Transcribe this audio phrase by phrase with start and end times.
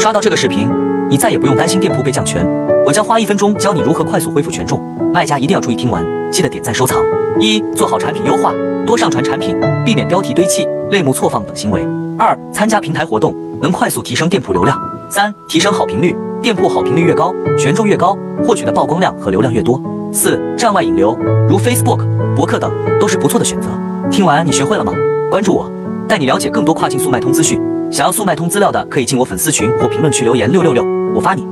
[0.00, 0.66] 刷到这个视频，
[1.10, 2.42] 你再也不用担心店铺被降权。
[2.86, 4.80] 我将花一分钟教你如何快速恢复权重，
[5.12, 6.98] 卖家一定要注意听完，记得点赞收藏。
[7.38, 8.54] 一、做好产品优化，
[8.86, 11.86] 多上传产品，避免标题堆砌、类目错放等行为。
[12.16, 14.80] 二、参加平台活动，能快速提升店铺流量。
[15.10, 19.78] 三、提升好评率，店铺好评率越高，权重越高，获取的曝光量和流量越多。
[20.14, 21.14] 四、站外引流，
[21.46, 23.68] 如 Facebook、博客等，都是不错的选择。
[24.10, 24.94] 听完你学会了吗？
[25.30, 25.70] 关注我，
[26.08, 27.60] 带你了解更多跨境速卖通资讯。
[27.90, 30.84] 想要速卖通资料的，可以进我粉丝群或评论区留言六六六，
[31.14, 31.44] 我发你。